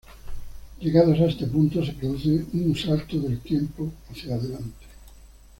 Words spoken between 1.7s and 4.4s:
se produce un salto de tiempo hacia